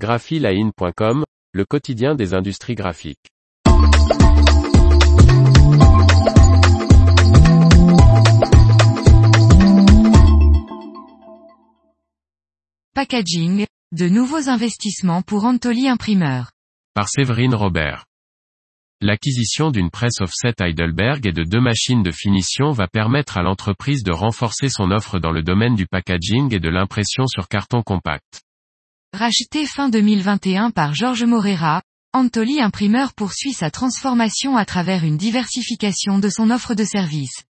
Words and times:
graphiline.com, 0.00 1.24
le 1.52 1.64
quotidien 1.66 2.14
des 2.14 2.32
industries 2.32 2.74
graphiques. 2.74 3.28
Packaging, 12.94 13.66
de 13.92 14.08
nouveaux 14.08 14.48
investissements 14.48 15.20
pour 15.20 15.44
Antoli 15.44 15.86
Imprimeur. 15.86 16.50
Par 16.94 17.10
Séverine 17.10 17.54
Robert. 17.54 18.06
L'acquisition 19.02 19.70
d'une 19.70 19.90
presse 19.90 20.22
offset 20.22 20.54
Heidelberg 20.60 21.26
et 21.26 21.32
de 21.32 21.44
deux 21.44 21.60
machines 21.60 22.02
de 22.02 22.10
finition 22.10 22.70
va 22.70 22.88
permettre 22.88 23.36
à 23.36 23.42
l'entreprise 23.42 24.02
de 24.02 24.12
renforcer 24.12 24.70
son 24.70 24.92
offre 24.92 25.18
dans 25.18 25.30
le 25.30 25.42
domaine 25.42 25.74
du 25.74 25.86
packaging 25.86 26.54
et 26.54 26.58
de 26.58 26.70
l'impression 26.70 27.26
sur 27.26 27.48
carton 27.48 27.82
compact. 27.82 28.42
Racheté 29.12 29.66
fin 29.66 29.88
2021 29.88 30.70
par 30.70 30.94
Georges 30.94 31.24
Morera, 31.24 31.82
Antoli 32.12 32.60
Imprimeur 32.60 33.12
poursuit 33.12 33.52
sa 33.52 33.68
transformation 33.68 34.56
à 34.56 34.64
travers 34.64 35.04
une 35.04 35.16
diversification 35.16 36.20
de 36.20 36.28
son 36.28 36.50
offre 36.50 36.74
de 36.74 36.84
services. 36.84 37.42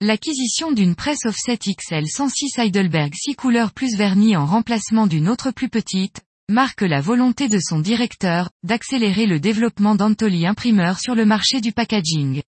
L'acquisition 0.00 0.72
d'une 0.72 0.96
presse 0.96 1.24
offset 1.24 1.58
XL 1.58 2.08
106 2.08 2.58
Heidelberg 2.58 3.14
6 3.14 3.36
couleurs 3.36 3.72
plus 3.72 3.96
vernie 3.96 4.36
en 4.36 4.46
remplacement 4.46 5.06
d'une 5.06 5.28
autre 5.28 5.52
plus 5.52 5.68
petite, 5.68 6.22
marque 6.50 6.82
la 6.82 7.00
volonté 7.00 7.48
de 7.48 7.60
son 7.60 7.78
directeur, 7.78 8.50
d'accélérer 8.64 9.26
le 9.26 9.38
développement 9.38 9.94
d'Antoli 9.94 10.44
Imprimeur 10.44 10.98
sur 10.98 11.14
le 11.14 11.24
marché 11.24 11.60
du 11.60 11.70
packaging. 11.72 12.42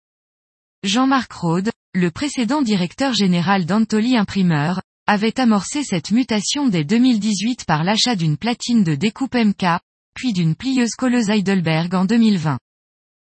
Jean-Marc 0.83 1.33
Rode, 1.33 1.70
le 1.95 2.11
précédent 2.11 2.62
directeur 2.62 3.14
général 3.14 3.66
d'Antoli 3.66 4.16
Imprimeur, 4.16 4.80
avait 5.09 5.41
amorcé 5.41 5.85
cette 5.85 6.11
mutation 6.11 6.69
dès 6.69 6.85
2018 6.85 7.65
par 7.65 7.83
l'achat 7.83 8.15
d'une 8.15 8.37
platine 8.37 8.85
de 8.85 8.95
découpe 8.95 9.37
MK, 9.37 9.65
puis 10.15 10.34
d'une 10.34 10.55
plieuse 10.55 10.97
colleuse 10.97 11.31
Heidelberg 11.31 11.95
en 11.95 12.05
2020. 12.05 12.59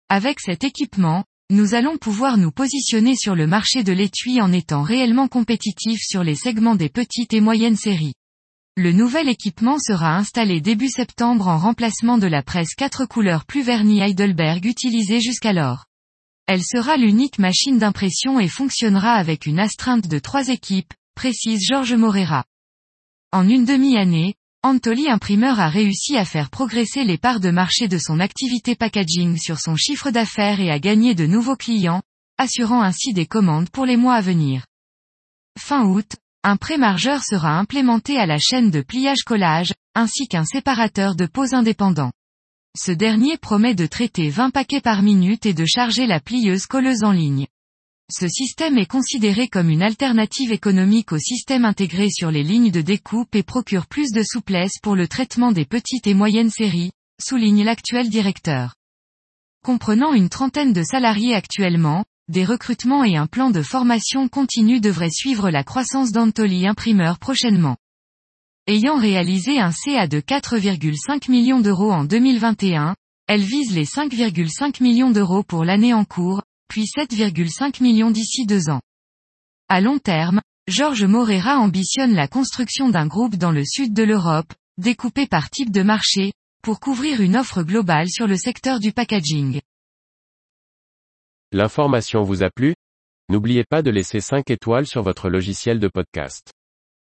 Avec 0.10 0.40
cet 0.40 0.64
équipement, 0.64 1.26
nous 1.52 1.76
allons 1.76 2.00
pouvoir 2.00 2.38
nous 2.40 2.50
positionner 2.50 3.16
sur 3.16 3.36
le 3.36 3.46
marché 3.46 3.84
de 3.84 3.94
l'étui 3.94 4.42
en 4.42 4.52
étant 4.52 4.82
réellement 4.82 5.28
compétitifs 5.28 6.02
sur 6.02 6.24
les 6.24 6.34
segments 6.34 6.74
des 6.74 6.90
petites 6.90 7.36
et 7.36 7.40
moyennes 7.40 7.76
séries. 7.76 8.16
Le 8.76 8.92
nouvel 8.92 9.30
équipement 9.30 9.78
sera 9.78 10.16
installé 10.16 10.62
début 10.62 10.90
septembre 10.90 11.48
en 11.50 11.60
remplacement 11.60 12.18
de 12.18 12.26
la 12.26 12.42
presse 12.42 12.74
4 12.74 13.06
couleurs 13.06 13.46
plus 13.46 13.62
vernie 13.62 14.02
Heidelberg 14.02 14.66
utilisée 14.66 15.22
jusqu'alors. 15.22 15.86
Elle 16.48 16.64
sera 16.64 16.98
l'unique 16.98 17.38
machine 17.38 17.78
d'impression 17.78 18.40
et 18.40 18.48
fonctionnera 18.48 19.14
avec 19.14 19.46
une 19.46 19.60
astreinte 19.60 20.08
de 20.08 20.18
trois 20.18 20.48
équipes, 20.48 20.94
précise 21.20 21.68
Georges 21.68 21.96
Morera. 21.96 22.46
En 23.34 23.50
une 23.50 23.66
demi-année, 23.66 24.36
Antoli 24.64 25.10
Imprimeur 25.10 25.60
a 25.60 25.68
réussi 25.68 26.16
à 26.16 26.24
faire 26.24 26.50
progresser 26.50 27.04
les 27.04 27.18
parts 27.18 27.42
de 27.42 27.52
marché 27.52 27.90
de 27.90 27.98
son 27.98 28.22
activité 28.22 28.74
packaging 28.74 29.36
sur 29.36 29.60
son 29.60 29.76
chiffre 29.76 30.12
d'affaires 30.12 30.62
et 30.62 30.72
à 30.72 30.80
gagner 30.80 31.16
de 31.16 31.26
nouveaux 31.26 31.58
clients, 31.58 32.02
assurant 32.38 32.82
ainsi 32.82 33.12
des 33.12 33.26
commandes 33.26 33.70
pour 33.70 33.86
les 33.86 33.98
mois 33.98 34.16
à 34.16 34.22
venir. 34.22 34.66
Fin 35.60 35.84
août, 35.88 36.16
un 36.46 36.56
pré-margeur 36.56 37.22
sera 37.22 37.60
implémenté 37.60 38.18
à 38.18 38.26
la 38.26 38.38
chaîne 38.38 38.72
de 38.72 38.82
pliage-collage, 38.82 39.74
ainsi 39.96 40.30
qu'un 40.30 40.46
séparateur 40.46 41.18
de 41.18 41.26
pose 41.26 41.54
indépendant. 41.54 42.14
Ce 42.78 42.94
dernier 42.94 43.36
promet 43.36 43.76
de 43.76 43.88
traiter 43.88 44.30
20 44.30 44.52
paquets 44.52 44.80
par 44.80 45.02
minute 45.02 45.46
et 45.46 45.54
de 45.54 45.66
charger 45.66 46.08
la 46.08 46.22
plieuse 46.22 46.66
colleuse 46.66 47.04
en 47.04 47.12
ligne. 47.12 47.46
Ce 48.12 48.28
système 48.28 48.80
est 48.80 48.88
considéré 48.88 49.48
comme 49.48 49.70
une 49.70 49.84
alternative 49.84 50.52
économique 50.52 51.12
au 51.12 51.20
système 51.20 51.64
intégré 51.64 52.10
sur 52.10 52.32
les 52.32 52.42
lignes 52.42 52.72
de 52.72 52.82
découpe 52.82 53.36
et 53.36 53.44
procure 53.44 53.86
plus 53.86 54.12
de 54.12 54.24
souplesse 54.24 54.80
pour 54.82 54.96
le 54.96 55.08
traitement 55.08 55.52
des 55.52 55.66
petites 55.66 56.08
et 56.08 56.16
moyennes 56.16 56.50
séries, 56.50 56.92
souligne 57.22 57.64
l'actuel 57.64 58.10
directeur. 58.10 58.74
Comprenant 59.64 60.14
une 60.14 60.30
trentaine 60.30 60.74
de 60.74 60.82
salariés 60.82 61.36
actuellement, 61.36 62.04
des 62.30 62.46
recrutements 62.46 63.04
et 63.04 63.16
un 63.16 63.28
plan 63.28 63.52
de 63.52 63.62
formation 63.62 64.28
continu 64.28 64.80
devraient 64.80 65.12
suivre 65.12 65.52
la 65.52 65.64
croissance 65.64 66.12
d'Antoli 66.12 66.66
Imprimeur 66.66 67.20
prochainement. 67.20 67.78
Ayant 68.66 68.98
réalisé 68.98 69.60
un 69.60 69.72
CA 69.72 70.08
de 70.08 70.20
4,5 70.20 71.30
millions 71.30 71.60
d'euros 71.60 71.92
en 71.92 72.06
2021, 72.06 72.96
elle 73.28 73.44
vise 73.44 73.72
les 73.76 73.86
5,5 73.86 74.82
millions 74.82 75.12
d'euros 75.12 75.44
pour 75.44 75.64
l'année 75.64 75.94
en 75.94 76.06
cours, 76.06 76.42
puis 76.70 76.86
7,5 76.86 77.84
millions 77.84 78.12
d'ici 78.12 78.46
deux 78.46 78.70
ans. 78.70 78.82
À 79.68 79.82
long 79.82 80.00
terme, 80.00 80.40
Georges 80.68 81.04
Morera 81.04 81.58
ambitionne 81.58 82.14
la 82.14 82.28
construction 82.28 82.90
d'un 82.90 83.08
groupe 83.08 83.36
dans 83.36 83.52
le 83.52 83.66
sud 83.66 83.94
de 83.94 84.04
l'Europe, 84.04 84.54
découpé 84.78 85.28
par 85.28 85.50
type 85.50 85.72
de 85.72 85.82
marché, 85.82 86.32
pour 86.62 86.80
couvrir 86.80 87.22
une 87.22 87.36
offre 87.36 87.64
globale 87.64 88.08
sur 88.10 88.28
le 88.28 88.38
secteur 88.38 88.80
du 88.80 88.92
packaging. 88.92 89.62
L'information 91.52 92.22
vous 92.22 92.44
a 92.44 92.52
plu? 92.52 92.76
N'oubliez 93.30 93.64
pas 93.64 93.82
de 93.82 93.90
laisser 93.90 94.22
5 94.22 94.50
étoiles 94.50 94.86
sur 94.86 95.02
votre 95.02 95.30
logiciel 95.30 95.80
de 95.80 95.88
podcast. 95.88 96.52